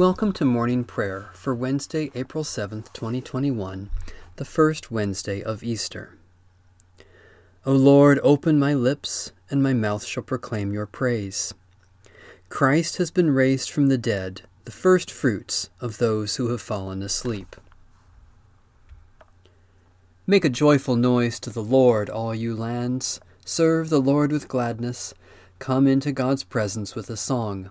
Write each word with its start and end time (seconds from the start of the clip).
Welcome 0.00 0.32
to 0.32 0.46
morning 0.46 0.84
prayer 0.84 1.28
for 1.34 1.54
Wednesday, 1.54 2.10
April 2.14 2.42
7th, 2.42 2.90
2021, 2.94 3.90
the 4.36 4.46
first 4.46 4.90
Wednesday 4.90 5.42
of 5.42 5.62
Easter. 5.62 6.16
O 7.66 7.72
Lord, 7.72 8.18
open 8.22 8.58
my 8.58 8.72
lips, 8.72 9.32
and 9.50 9.62
my 9.62 9.74
mouth 9.74 10.02
shall 10.06 10.22
proclaim 10.22 10.72
your 10.72 10.86
praise. 10.86 11.52
Christ 12.48 12.96
has 12.96 13.10
been 13.10 13.30
raised 13.30 13.68
from 13.68 13.88
the 13.88 13.98
dead, 13.98 14.40
the 14.64 14.72
first 14.72 15.10
fruits 15.10 15.68
of 15.82 15.98
those 15.98 16.36
who 16.36 16.48
have 16.48 16.62
fallen 16.62 17.02
asleep. 17.02 17.56
Make 20.26 20.46
a 20.46 20.48
joyful 20.48 20.96
noise 20.96 21.38
to 21.40 21.50
the 21.50 21.62
Lord, 21.62 22.08
all 22.08 22.34
you 22.34 22.56
lands. 22.56 23.20
Serve 23.44 23.90
the 23.90 24.00
Lord 24.00 24.32
with 24.32 24.48
gladness. 24.48 25.12
Come 25.58 25.86
into 25.86 26.10
God's 26.10 26.42
presence 26.42 26.94
with 26.94 27.10
a 27.10 27.18
song. 27.18 27.70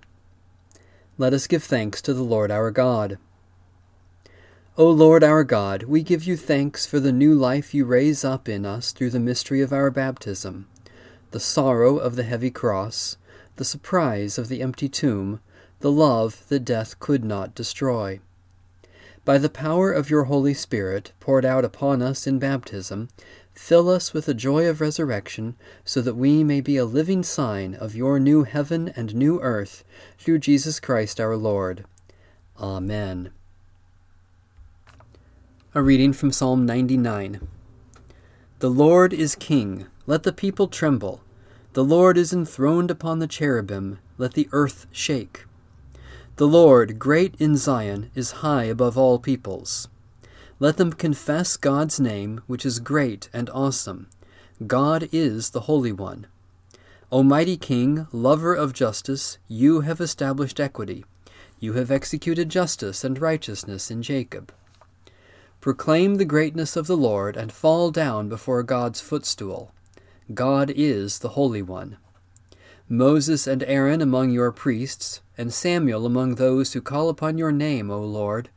Let 1.21 1.35
us 1.35 1.45
give 1.45 1.63
thanks 1.63 2.01
to 2.01 2.15
the 2.15 2.23
Lord 2.23 2.49
our 2.49 2.71
God. 2.71 3.19
O 4.75 4.89
Lord 4.89 5.23
our 5.23 5.43
God, 5.43 5.83
we 5.83 6.01
give 6.01 6.23
you 6.23 6.35
thanks 6.35 6.87
for 6.87 6.99
the 6.99 7.11
new 7.11 7.35
life 7.35 7.75
you 7.75 7.85
raise 7.85 8.25
up 8.25 8.49
in 8.49 8.65
us 8.65 8.91
through 8.91 9.11
the 9.11 9.19
mystery 9.19 9.61
of 9.61 9.71
our 9.71 9.91
baptism, 9.91 10.67
the 11.29 11.39
sorrow 11.39 11.97
of 11.97 12.15
the 12.15 12.23
heavy 12.23 12.49
cross, 12.49 13.17
the 13.57 13.63
surprise 13.63 14.39
of 14.39 14.47
the 14.47 14.63
empty 14.63 14.89
tomb, 14.89 15.41
the 15.81 15.91
love 15.91 16.43
that 16.47 16.65
death 16.65 16.99
could 16.99 17.23
not 17.23 17.53
destroy. 17.53 18.19
By 19.23 19.37
the 19.37 19.47
power 19.47 19.91
of 19.91 20.09
your 20.09 20.23
Holy 20.23 20.55
Spirit 20.55 21.11
poured 21.19 21.45
out 21.45 21.63
upon 21.63 22.01
us 22.01 22.25
in 22.25 22.39
baptism, 22.39 23.09
Fill 23.61 23.89
us 23.89 24.11
with 24.11 24.25
the 24.25 24.33
joy 24.33 24.67
of 24.67 24.81
resurrection, 24.81 25.55
so 25.85 26.01
that 26.01 26.15
we 26.15 26.43
may 26.43 26.61
be 26.61 26.77
a 26.77 26.83
living 26.83 27.21
sign 27.21 27.75
of 27.75 27.95
your 27.95 28.19
new 28.19 28.43
heaven 28.43 28.91
and 28.95 29.13
new 29.13 29.39
earth, 29.39 29.83
through 30.17 30.39
Jesus 30.39 30.79
Christ 30.79 31.21
our 31.21 31.37
Lord. 31.37 31.85
Amen. 32.59 33.29
A 35.75 35.83
reading 35.83 36.11
from 36.11 36.31
Psalm 36.31 36.65
99. 36.65 37.47
The 38.57 38.69
Lord 38.69 39.13
is 39.13 39.35
King, 39.35 39.85
let 40.07 40.23
the 40.23 40.33
people 40.33 40.67
tremble. 40.67 41.21
The 41.73 41.83
Lord 41.83 42.17
is 42.17 42.33
enthroned 42.33 42.89
upon 42.89 43.19
the 43.19 43.27
cherubim, 43.27 43.99
let 44.17 44.33
the 44.33 44.49
earth 44.51 44.87
shake. 44.91 45.45
The 46.37 46.47
Lord, 46.47 46.97
great 46.97 47.35
in 47.37 47.57
Zion, 47.57 48.09
is 48.15 48.41
high 48.41 48.63
above 48.63 48.97
all 48.97 49.19
peoples. 49.19 49.87
Let 50.61 50.77
them 50.77 50.93
confess 50.93 51.57
God's 51.57 51.99
name, 51.99 52.41
which 52.45 52.67
is 52.67 52.77
great 52.77 53.29
and 53.33 53.49
awesome. 53.49 54.09
God 54.67 55.09
is 55.11 55.49
the 55.49 55.61
Holy 55.61 55.91
One. 55.91 56.27
Almighty 57.11 57.57
King, 57.57 58.05
lover 58.11 58.53
of 58.53 58.71
justice, 58.71 59.39
you 59.47 59.81
have 59.81 59.99
established 59.99 60.59
equity. 60.59 61.03
You 61.59 61.73
have 61.73 61.89
executed 61.89 62.49
justice 62.49 63.03
and 63.03 63.19
righteousness 63.19 63.89
in 63.89 64.03
Jacob. 64.03 64.53
Proclaim 65.61 66.17
the 66.17 66.25
greatness 66.25 66.75
of 66.75 66.85
the 66.85 66.95
Lord 66.95 67.35
and 67.35 67.51
fall 67.51 67.89
down 67.89 68.29
before 68.29 68.61
God's 68.61 69.01
footstool. 69.01 69.71
God 70.31 70.71
is 70.75 71.17
the 71.17 71.29
Holy 71.29 71.63
One. 71.63 71.97
Moses 72.87 73.47
and 73.47 73.63
Aaron 73.63 73.99
among 73.99 74.29
your 74.29 74.51
priests, 74.51 75.21
and 75.39 75.51
Samuel 75.51 76.05
among 76.05 76.35
those 76.35 76.73
who 76.73 76.81
call 76.81 77.09
upon 77.09 77.39
your 77.39 77.51
name, 77.51 77.89
O 77.89 77.99
Lord. 78.01 78.51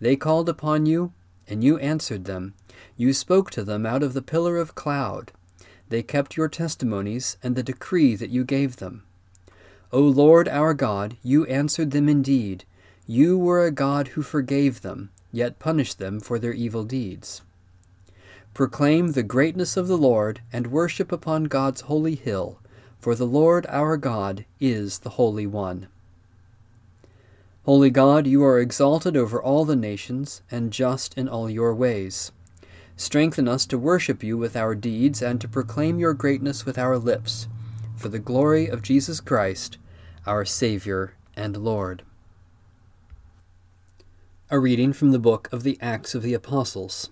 They 0.00 0.16
called 0.16 0.48
upon 0.48 0.86
you, 0.86 1.12
and 1.50 1.62
you 1.64 1.76
answered 1.78 2.24
them. 2.24 2.54
You 2.96 3.12
spoke 3.12 3.50
to 3.50 3.64
them 3.64 3.84
out 3.84 4.02
of 4.02 4.14
the 4.14 4.22
pillar 4.22 4.56
of 4.56 4.74
cloud. 4.74 5.32
They 5.88 6.02
kept 6.02 6.36
your 6.36 6.48
testimonies 6.48 7.36
and 7.42 7.56
the 7.56 7.62
decree 7.62 8.14
that 8.14 8.30
you 8.30 8.44
gave 8.44 8.76
them. 8.76 9.02
O 9.92 10.00
Lord 10.00 10.48
our 10.48 10.72
God, 10.72 11.16
you 11.22 11.44
answered 11.46 11.90
them 11.90 12.08
indeed. 12.08 12.64
You 13.06 13.36
were 13.36 13.64
a 13.64 13.72
God 13.72 14.08
who 14.08 14.22
forgave 14.22 14.82
them, 14.82 15.10
yet 15.32 15.58
punished 15.58 15.98
them 15.98 16.20
for 16.20 16.38
their 16.38 16.52
evil 16.52 16.84
deeds. 16.84 17.42
Proclaim 18.54 19.12
the 19.12 19.24
greatness 19.24 19.76
of 19.76 19.88
the 19.88 19.98
Lord, 19.98 20.40
and 20.52 20.68
worship 20.68 21.10
upon 21.10 21.44
God's 21.44 21.82
holy 21.82 22.14
hill, 22.14 22.60
for 23.00 23.14
the 23.14 23.26
Lord 23.26 23.66
our 23.68 23.96
God 23.96 24.44
is 24.60 25.00
the 25.00 25.10
Holy 25.10 25.46
One. 25.46 25.88
Holy 27.70 27.90
God, 27.90 28.26
you 28.26 28.42
are 28.42 28.58
exalted 28.58 29.16
over 29.16 29.40
all 29.40 29.64
the 29.64 29.76
nations, 29.76 30.42
and 30.50 30.72
just 30.72 31.16
in 31.16 31.28
all 31.28 31.48
your 31.48 31.72
ways. 31.72 32.32
Strengthen 32.96 33.46
us 33.46 33.64
to 33.66 33.78
worship 33.78 34.24
you 34.24 34.36
with 34.36 34.56
our 34.56 34.74
deeds 34.74 35.22
and 35.22 35.40
to 35.40 35.46
proclaim 35.46 36.00
your 36.00 36.12
greatness 36.12 36.66
with 36.66 36.76
our 36.76 36.98
lips, 36.98 37.46
for 37.94 38.08
the 38.08 38.18
glory 38.18 38.66
of 38.66 38.82
Jesus 38.82 39.20
Christ, 39.20 39.78
our 40.26 40.44
Saviour 40.44 41.14
and 41.36 41.56
Lord. 41.58 42.02
A 44.50 44.58
reading 44.58 44.92
from 44.92 45.12
the 45.12 45.20
book 45.20 45.48
of 45.52 45.62
the 45.62 45.78
Acts 45.80 46.12
of 46.12 46.24
the 46.24 46.34
Apostles. 46.34 47.10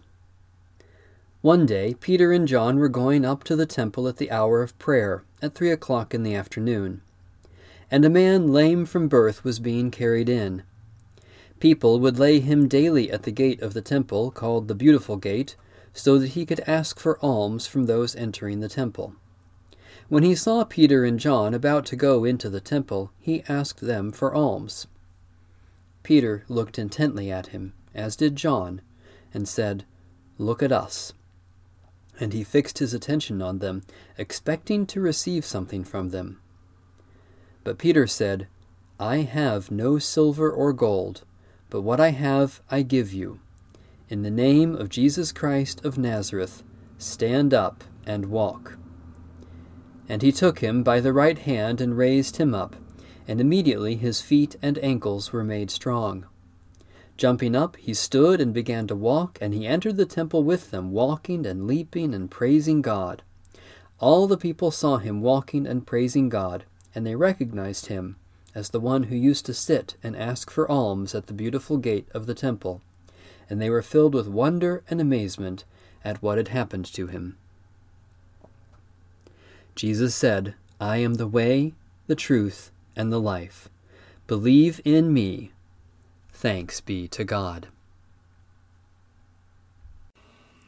One 1.41 1.67
day, 1.67 1.95
Peter 1.95 2.33
and 2.33 2.49
John 2.49 2.81
were 2.81 2.89
going 2.89 3.25
up 3.25 3.45
to 3.45 3.55
the 3.55 3.65
temple 3.65 4.09
at 4.09 4.17
the 4.17 4.33
hour 4.33 4.65
of 4.65 4.77
prayer, 4.81 5.23
at 5.41 5.55
three 5.55 5.71
o'clock 5.71 6.15
in 6.15 6.25
the 6.25 6.35
afternoon 6.35 7.03
and 7.91 8.05
a 8.05 8.11
man 8.11 8.53
lame 8.53 8.85
from 8.85 9.09
birth 9.09 9.45
was 9.45 9.59
being 9.59 9.91
carried 9.91 10.29
in. 10.29 10.63
People 11.61 11.99
would 12.01 12.19
lay 12.19 12.39
him 12.41 12.69
daily 12.69 13.11
at 13.11 13.25
the 13.25 13.33
gate 13.33 13.61
of 13.63 13.75
the 13.75 13.83
temple, 13.83 14.31
called 14.31 14.69
the 14.69 14.75
Beautiful 14.75 15.17
Gate, 15.17 15.57
so 15.93 16.19
that 16.19 16.29
he 16.29 16.47
could 16.47 16.61
ask 16.61 17.01
for 17.01 17.19
alms 17.25 17.67
from 17.67 17.87
those 17.87 18.15
entering 18.15 18.61
the 18.61 18.69
temple. 18.69 19.15
When 20.09 20.23
he 20.23 20.35
saw 20.35 20.65
Peter 20.65 21.05
and 21.05 21.19
John 21.19 21.53
about 21.53 21.85
to 21.87 21.97
go 21.97 22.25
into 22.25 22.49
the 22.49 22.61
temple, 22.61 23.11
he 23.19 23.43
asked 23.49 23.81
them 23.81 24.13
for 24.13 24.35
alms. 24.35 24.87
Peter 26.03 26.45
looked 26.49 26.79
intently 26.79 27.31
at 27.31 27.49
him, 27.49 27.75
as 27.95 28.17
did 28.17 28.37
John, 28.37 28.81
and 29.35 29.49
said, 29.49 29.85
Look 30.39 30.63
at 30.63 30.73
us. 30.73 31.13
And 32.21 32.33
he 32.33 32.45
fixed 32.45 32.79
his 32.79 32.95
attention 32.95 33.43
on 33.43 33.59
them, 33.59 33.83
expecting 34.17 34.87
to 34.87 35.01
receive 35.01 35.45
something 35.45 35.85
from 35.85 36.11
them. 36.11 36.41
But 37.65 37.79
Peter 37.79 38.07
said, 38.07 38.49
I 39.01 39.19
have 39.19 39.71
no 39.71 39.99
silver 39.99 40.51
or 40.51 40.73
gold, 40.73 41.23
but 41.71 41.83
what 41.83 42.01
I 42.01 42.11
have 42.11 42.61
I 42.71 42.83
give 42.83 43.13
you. 43.13 43.41
In 44.09 44.23
the 44.23 44.31
name 44.31 44.75
of 44.75 44.89
Jesus 44.89 45.33
Christ 45.33 45.85
of 45.85 45.99
Nazareth, 45.99 46.63
stand 46.97 47.55
up 47.55 47.85
and 48.07 48.27
walk. 48.27 48.79
And 50.09 50.23
he 50.23 50.33
took 50.33 50.61
him 50.61 50.83
by 50.83 51.01
the 51.01 51.13
right 51.13 51.39
hand 51.39 51.81
and 51.81 51.97
raised 51.97 52.39
him 52.39 52.55
up, 52.55 52.75
and 53.29 53.41
immediately 53.41 53.97
his 53.97 54.21
feet 54.21 54.57
and 54.63 54.83
ankles 54.83 55.33
were 55.33 55.45
made 55.45 55.71
strong. 55.71 56.27
Jumping 57.17 57.55
up, 57.55 57.77
he 57.77 57.93
stood 57.93 58.41
and 58.41 58.55
began 58.55 58.87
to 58.87 58.97
walk, 58.97 59.39
and 59.41 59.53
he 59.53 59.67
entered 59.67 59.97
the 59.97 60.07
temple 60.07 60.43
with 60.43 60.71
them, 60.71 60.91
walking 60.91 61.45
and 61.45 61.67
leaping 61.67 62.15
and 62.15 62.31
praising 62.31 62.81
God. 62.81 63.23
All 64.01 64.27
the 64.27 64.39
people 64.39 64.71
saw 64.71 64.97
him 64.97 65.21
walking 65.21 65.67
and 65.67 65.87
praising 65.87 66.29
God 66.29 66.65
and 66.99 67.07
they 67.07 67.15
recognized 67.15 67.87
him 67.87 68.17
as 68.57 68.71
the 68.71 68.81
one 68.81 69.05
who 69.05 69.15
used 69.15 69.47
to 69.47 69.55
sit 69.55 69.95
and 70.03 70.17
ask 70.17 70.51
for 70.51 70.69
alms 70.69 71.15
at 71.15 71.29
the 71.29 71.33
beautiful 71.33 71.77
gate 71.77 72.09
of 72.13 72.27
the 72.27 72.35
temple, 72.35 72.81
and 73.49 73.63
they 73.63 73.71
were 73.71 73.83
filled 73.83 74.15
with 74.15 74.27
wonder 74.27 74.83
and 74.91 75.01
amazement 75.01 75.63
at 76.05 76.21
what 76.21 76.39
had 76.39 76.49
happened 76.49 76.85
to 76.85 77.07
him. 77.07 77.37
Jesus 79.77 80.13
said, 80.13 80.57
I 80.81 80.97
am 80.97 81.15
the 81.15 81.29
way, 81.29 81.73
the 82.09 82.17
truth, 82.17 82.73
and 82.97 83.13
the 83.13 83.21
life. 83.21 83.69
Believe 84.27 84.81
in 84.85 85.13
me. 85.13 85.53
Thanks 86.33 86.81
be 86.81 87.07
to 87.07 87.23
God. 87.23 87.69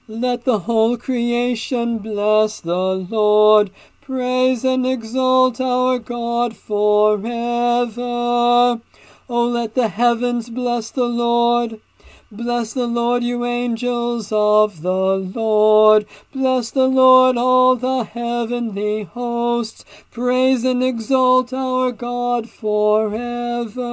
Let 0.06 0.44
the 0.44 0.60
whole 0.60 0.96
creation 0.96 1.98
bless 1.98 2.60
the 2.60 2.94
Lord. 2.94 3.72
Praise 4.10 4.64
and 4.64 4.84
exalt 4.84 5.60
our 5.60 6.00
God 6.00 6.56
forever. 6.56 8.00
Oh, 8.02 8.80
let 9.28 9.76
the 9.76 9.86
heavens 9.86 10.50
bless 10.50 10.90
the 10.90 11.04
Lord. 11.04 11.80
Bless 12.32 12.72
the 12.72 12.88
Lord, 12.88 13.22
you 13.22 13.44
angels 13.44 14.32
of 14.32 14.82
the 14.82 14.90
Lord. 14.90 16.06
Bless 16.32 16.72
the 16.72 16.88
Lord, 16.88 17.36
all 17.36 17.76
the 17.76 18.02
heavenly 18.02 19.04
hosts. 19.04 19.84
Praise 20.10 20.64
and 20.64 20.82
exalt 20.82 21.52
our 21.52 21.92
God 21.92 22.50
forever. 22.50 23.84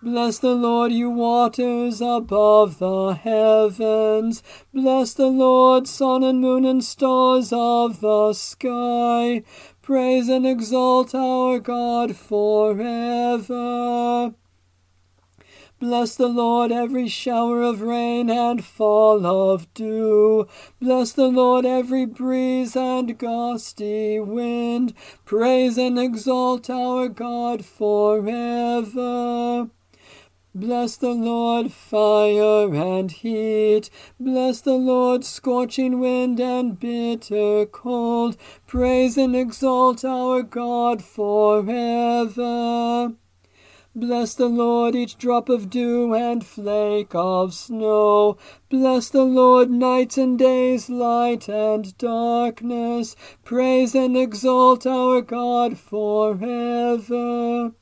Bless 0.00 0.38
the 0.38 0.54
Lord, 0.54 0.92
you 0.92 1.10
waters 1.10 2.00
above 2.00 2.78
the 2.78 3.14
heavens. 3.14 4.44
Bless 4.72 5.12
the 5.12 5.26
Lord, 5.26 5.88
sun 5.88 6.22
and 6.22 6.40
moon 6.40 6.64
and 6.64 6.84
stars 6.84 7.52
of 7.52 8.00
the 8.00 8.32
sky. 8.32 9.42
Praise 9.82 10.28
and 10.28 10.46
exalt 10.46 11.16
our 11.16 11.58
God 11.58 12.14
forever. 12.14 13.46
Bless 15.80 16.14
the 16.14 16.28
Lord, 16.28 16.70
every 16.70 17.08
shower 17.08 17.62
of 17.62 17.82
rain 17.82 18.30
and 18.30 18.64
fall 18.64 19.26
of 19.26 19.74
dew. 19.74 20.46
Bless 20.80 21.10
the 21.10 21.26
Lord, 21.26 21.66
every 21.66 22.06
breeze 22.06 22.76
and 22.76 23.18
gusty 23.18 24.20
wind. 24.20 24.94
Praise 25.24 25.76
and 25.76 25.98
exalt 25.98 26.70
our 26.70 27.08
God 27.08 27.64
forever. 27.64 28.90
Bless 30.54 30.96
the 30.96 31.12
Lord, 31.12 31.70
fire 31.72 32.74
and 32.74 33.12
heat. 33.12 33.90
Bless 34.18 34.62
the 34.62 34.74
Lord, 34.74 35.22
scorching 35.24 36.00
wind 36.00 36.40
and 36.40 36.80
bitter 36.80 37.66
cold. 37.66 38.38
Praise 38.66 39.18
and 39.18 39.36
exalt 39.36 40.06
our 40.06 40.42
God 40.42 41.04
forever. 41.04 42.38
Bless 43.94 44.34
the 44.34 44.48
Lord, 44.48 44.94
each 44.94 45.18
drop 45.18 45.48
of 45.48 45.68
dew 45.68 46.14
and 46.14 46.46
flake 46.46 47.14
of 47.14 47.52
snow. 47.52 48.38
Bless 48.70 49.10
the 49.10 49.24
Lord, 49.24 49.70
nights 49.70 50.16
and 50.16 50.38
days, 50.38 50.88
light 50.88 51.48
and 51.48 51.96
darkness. 51.98 53.16
Praise 53.44 53.94
and 53.94 54.16
exalt 54.16 54.86
our 54.86 55.20
God 55.20 55.78
forever. 55.78 57.72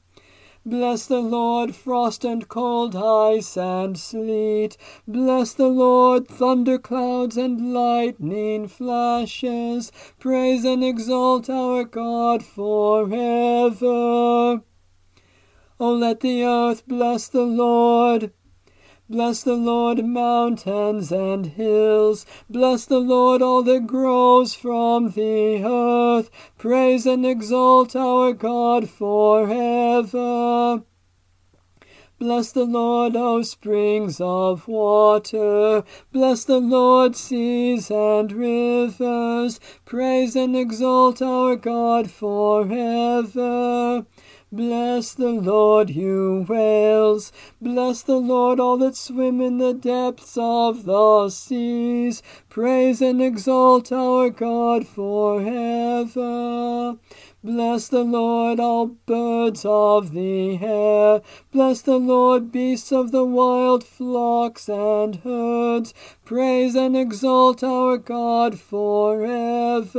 Bless 0.68 1.06
the 1.06 1.20
Lord, 1.20 1.76
frost 1.76 2.24
and 2.24 2.48
cold, 2.48 2.96
ice 2.96 3.56
and 3.56 3.96
sleet. 3.96 4.76
Bless 5.06 5.52
the 5.52 5.68
Lord, 5.68 6.26
thunder 6.26 6.76
clouds 6.76 7.36
and 7.36 7.72
lightning 7.72 8.66
flashes. 8.66 9.92
Praise 10.18 10.64
and 10.64 10.82
exalt 10.82 11.48
our 11.48 11.84
God 11.84 12.44
forever. 12.44 13.84
O 15.78 15.92
let 15.92 16.18
the 16.18 16.42
earth 16.42 16.84
bless 16.88 17.28
the 17.28 17.44
Lord. 17.44 18.32
Bless 19.08 19.44
the 19.44 19.54
Lord, 19.54 20.04
mountains 20.04 21.12
and 21.12 21.46
hills. 21.46 22.26
Bless 22.50 22.86
the 22.86 22.98
Lord, 22.98 23.40
all 23.40 23.62
that 23.62 23.86
grows 23.86 24.54
from 24.54 25.10
the 25.10 25.62
earth. 25.64 26.28
Praise 26.58 27.06
and 27.06 27.24
exalt 27.24 27.94
our 27.94 28.32
God 28.32 28.90
forever. 28.90 30.82
Bless 32.18 32.50
the 32.50 32.64
Lord, 32.64 33.14
O 33.14 33.42
springs 33.42 34.20
of 34.20 34.66
water. 34.66 35.84
Bless 36.10 36.44
the 36.44 36.58
Lord, 36.58 37.14
seas 37.14 37.90
and 37.92 38.32
rivers. 38.32 39.60
Praise 39.84 40.34
and 40.34 40.56
exalt 40.56 41.22
our 41.22 41.54
God 41.54 42.10
forever. 42.10 44.04
Bless 44.52 45.12
the 45.12 45.32
Lord, 45.32 45.90
you 45.90 46.46
whales. 46.48 47.32
Bless 47.60 48.02
the 48.02 48.20
Lord, 48.20 48.60
all 48.60 48.76
that 48.76 48.94
swim 48.94 49.40
in 49.40 49.58
the 49.58 49.74
depths 49.74 50.38
of 50.38 50.84
the 50.84 51.28
seas. 51.30 52.22
Praise 52.48 53.02
and 53.02 53.20
exalt 53.20 53.90
our 53.90 54.30
God 54.30 54.86
forever. 54.86 56.16
Bless 57.42 57.88
the 57.88 58.04
Lord, 58.04 58.60
all 58.60 58.86
birds 58.86 59.64
of 59.64 60.12
the 60.12 60.58
air. 60.62 61.22
Bless 61.50 61.80
the 61.82 61.98
Lord, 61.98 62.52
beasts 62.52 62.92
of 62.92 63.10
the 63.10 63.24
wild, 63.24 63.82
flocks 63.82 64.68
and 64.68 65.16
herds. 65.16 65.92
Praise 66.24 66.76
and 66.76 66.96
exalt 66.96 67.64
our 67.64 67.98
God 67.98 68.60
forever. 68.60 69.96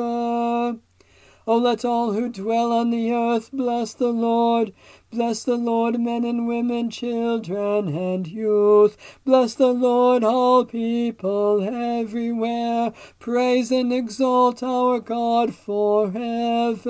O 1.50 1.58
let 1.58 1.86
all 1.86 2.12
who 2.12 2.28
dwell 2.28 2.74
on 2.74 2.90
the 2.90 3.14
earth 3.14 3.52
bless 3.54 3.94
the 3.94 4.12
Lord. 4.12 4.74
Bless 5.12 5.46
the 5.46 5.56
Lord, 5.56 5.98
men 5.98 6.26
and 6.26 6.46
women, 6.46 6.90
children 6.90 7.88
and 7.88 8.28
youth. 8.28 8.98
Bless 9.24 9.54
the 9.56 9.72
Lord, 9.72 10.26
all 10.26 10.66
people 10.66 11.64
everywhere. 11.64 12.92
Praise 13.20 13.72
and 13.72 13.94
exalt 13.94 14.62
our 14.62 15.00
God 15.00 15.56
forever. 15.56 16.86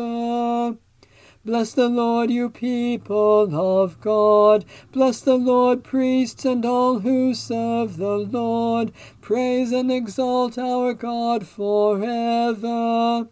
Bless 1.46 1.74
the 1.74 1.88
Lord, 1.88 2.32
you 2.32 2.50
people 2.50 3.56
of 3.56 4.02
God. 4.02 4.66
Bless 4.92 5.22
the 5.22 5.36
Lord, 5.36 5.84
priests 5.84 6.46
and 6.46 6.66
all 6.66 7.02
who 7.02 7.36
serve 7.36 7.98
the 7.98 8.18
Lord. 8.18 8.92
Praise 9.22 9.72
and 9.72 9.92
exalt 9.92 10.58
our 10.58 10.96
God 10.96 11.46
forever. 11.46 13.30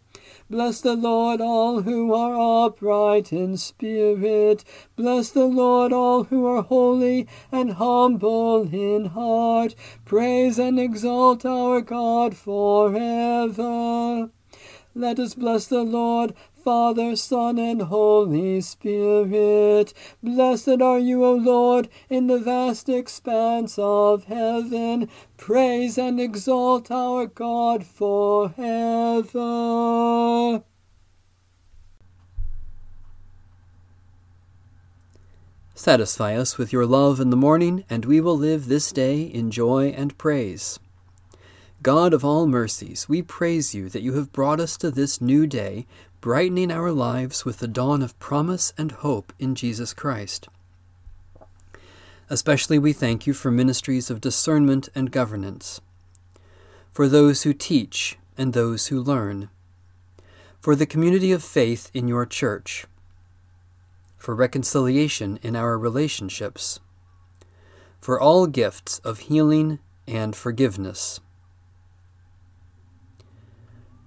Bless 0.47 0.79
the 0.79 0.95
Lord, 0.95 1.41
all 1.41 1.81
who 1.81 2.13
are 2.13 2.67
upright 2.67 3.33
in 3.33 3.57
spirit. 3.57 4.63
Bless 4.95 5.31
the 5.31 5.47
Lord, 5.47 5.91
all 5.91 6.25
who 6.25 6.45
are 6.45 6.61
holy 6.61 7.27
and 7.51 7.71
humble 7.73 8.71
in 8.71 9.05
heart. 9.05 9.73
Praise 10.05 10.59
and 10.59 10.79
exalt 10.79 11.47
our 11.47 11.81
God 11.81 12.37
forever. 12.37 14.29
Let 14.97 15.19
us 15.19 15.35
bless 15.35 15.67
the 15.67 15.83
Lord. 15.83 16.33
Father, 16.63 17.17
Son, 17.17 17.59
and 17.59 17.81
Holy 17.81 18.61
Spirit. 18.61 19.93
Blessed 20.23 20.81
are 20.81 20.99
you, 20.99 21.25
O 21.25 21.33
Lord, 21.33 21.89
in 22.09 22.27
the 22.27 22.39
vast 22.39 22.87
expanse 22.87 23.77
of 23.77 24.23
heaven. 24.23 25.09
Praise 25.35 25.97
and 25.97 26.19
exalt 26.19 26.89
our 26.89 27.25
God 27.25 27.85
forever. 27.85 28.63
Satisfy 35.75 36.35
us 36.35 36.57
with 36.57 36.71
your 36.71 36.85
love 36.85 37.19
in 37.19 37.31
the 37.31 37.37
morning, 37.37 37.83
and 37.89 38.05
we 38.05 38.21
will 38.21 38.37
live 38.37 38.67
this 38.67 38.93
day 38.93 39.21
in 39.23 39.51
joy 39.51 39.89
and 39.89 40.17
praise. 40.17 40.79
God 41.85 42.15
of 42.15 42.25
all 42.25 42.47
mercies, 42.47 43.07
we 43.07 43.21
praise 43.21 43.75
you 43.75 43.89
that 43.89 44.01
you 44.01 44.13
have 44.13 44.33
brought 44.33 44.59
us 44.59 44.75
to 44.77 44.89
this 44.89 45.21
new 45.21 45.45
day, 45.45 45.85
brightening 46.19 46.71
our 46.71 46.91
lives 46.91 47.45
with 47.45 47.59
the 47.59 47.67
dawn 47.67 48.01
of 48.01 48.17
promise 48.17 48.73
and 48.75 48.91
hope 48.91 49.31
in 49.37 49.53
Jesus 49.53 49.93
Christ. 49.93 50.49
Especially 52.27 52.79
we 52.79 52.91
thank 52.91 53.27
you 53.27 53.35
for 53.35 53.51
ministries 53.51 54.09
of 54.09 54.19
discernment 54.19 54.89
and 54.95 55.11
governance, 55.11 55.79
for 56.91 57.07
those 57.07 57.43
who 57.43 57.53
teach 57.53 58.17
and 58.35 58.53
those 58.53 58.87
who 58.87 58.99
learn, 58.99 59.49
for 60.59 60.75
the 60.75 60.87
community 60.87 61.31
of 61.31 61.43
faith 61.43 61.91
in 61.93 62.07
your 62.07 62.25
church, 62.25 62.87
for 64.17 64.33
reconciliation 64.33 65.37
in 65.43 65.55
our 65.55 65.77
relationships, 65.77 66.79
for 68.01 68.19
all 68.19 68.47
gifts 68.47 68.97
of 69.03 69.19
healing 69.19 69.77
and 70.07 70.35
forgiveness. 70.35 71.19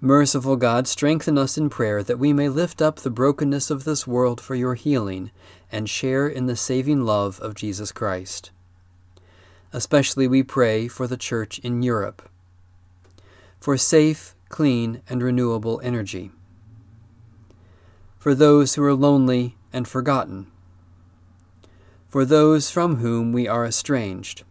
Merciful 0.01 0.55
God, 0.55 0.87
strengthen 0.87 1.37
us 1.37 1.59
in 1.59 1.69
prayer 1.69 2.05
that 2.05 2.21
we 2.21 2.33
may 2.33 2.49
lift 2.49 2.81
up 2.81 3.01
the 3.01 3.11
brokenness 3.11 3.69
of 3.69 3.83
this 3.83 4.07
world 4.07 4.41
for 4.41 4.55
your 4.55 4.75
healing 4.75 5.33
and 5.73 5.91
share 5.91 6.29
in 6.29 6.47
the 6.47 6.55
saving 6.55 7.05
love 7.05 7.41
of 7.41 7.57
Jesus 7.57 7.91
Christ. 7.91 8.53
Especially 9.73 10.29
we 10.29 10.45
pray 10.45 10.87
for 10.87 11.09
the 11.09 11.17
Church 11.17 11.59
in 11.59 11.83
Europe, 11.83 12.29
for 13.59 13.77
safe, 13.77 14.37
clean, 14.49 15.03
and 15.09 15.21
renewable 15.21 15.81
energy, 15.83 16.31
for 18.21 18.37
those 18.37 18.77
who 18.77 18.85
are 18.85 18.95
lonely 18.95 19.57
and 19.73 19.89
forgotten, 19.89 20.47
for 22.09 22.25
those 22.25 22.71
from 22.71 22.99
whom 22.99 23.33
we 23.33 23.49
are 23.49 23.67
estranged, 23.67 24.45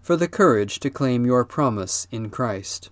for 0.00 0.16
the 0.16 0.26
courage 0.26 0.80
to 0.80 0.88
claim 0.88 1.26
your 1.26 1.44
promise 1.44 2.08
in 2.10 2.30
Christ. 2.30 2.88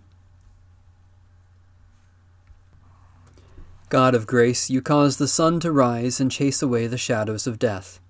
God 3.92 4.14
of 4.14 4.26
grace, 4.26 4.70
you 4.70 4.80
cause 4.80 5.18
the 5.18 5.28
sun 5.28 5.60
to 5.60 5.70
rise 5.70 6.18
and 6.18 6.32
chase 6.32 6.62
away 6.62 6.86
the 6.86 6.96
shadows 6.96 7.46
of 7.46 7.58
death. 7.58 8.00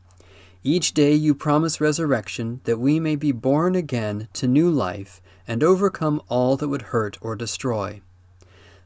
Each 0.62 0.94
day 0.94 1.12
you 1.12 1.34
promise 1.34 1.80
resurrection 1.80 2.60
that 2.62 2.78
we 2.78 3.00
may 3.00 3.16
be 3.16 3.32
born 3.32 3.74
again 3.74 4.28
to 4.34 4.46
new 4.46 4.70
life 4.70 5.20
and 5.44 5.64
overcome 5.64 6.22
all 6.28 6.56
that 6.56 6.68
would 6.68 6.92
hurt 6.94 7.18
or 7.20 7.34
destroy. 7.34 8.00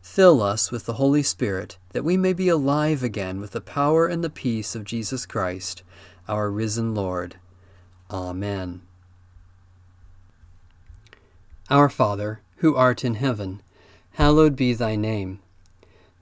Fill 0.00 0.40
us 0.40 0.72
with 0.72 0.86
the 0.86 0.94
Holy 0.94 1.22
Spirit 1.22 1.76
that 1.90 2.02
we 2.02 2.16
may 2.16 2.32
be 2.32 2.48
alive 2.48 3.02
again 3.02 3.42
with 3.42 3.50
the 3.50 3.60
power 3.60 4.06
and 4.06 4.24
the 4.24 4.30
peace 4.30 4.74
of 4.74 4.84
Jesus 4.84 5.26
Christ, 5.26 5.82
our 6.26 6.50
risen 6.50 6.94
Lord. 6.94 7.36
Amen. 8.10 8.80
Our 11.68 11.90
Father, 11.90 12.40
who 12.60 12.74
art 12.74 13.04
in 13.04 13.16
heaven, 13.16 13.60
hallowed 14.12 14.56
be 14.56 14.72
thy 14.72 14.96
name. 14.96 15.40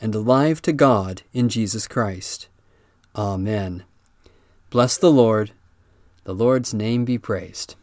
and 0.00 0.14
alive 0.14 0.62
to 0.62 0.72
God 0.72 1.22
in 1.32 1.48
Jesus 1.48 1.86
Christ. 1.86 2.48
Amen. 3.14 3.84
Bless 4.70 4.96
the 4.96 5.10
Lord. 5.10 5.52
The 6.24 6.34
Lord's 6.34 6.74
name 6.74 7.04
be 7.04 7.18
praised. 7.18 7.74